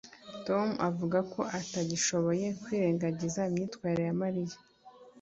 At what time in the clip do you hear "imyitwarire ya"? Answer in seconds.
3.49-4.15